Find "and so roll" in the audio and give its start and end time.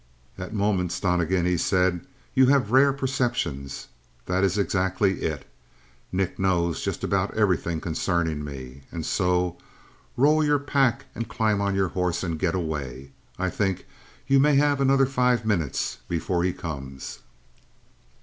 8.91-10.43